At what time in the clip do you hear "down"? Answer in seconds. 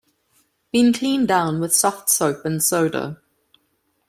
1.27-1.59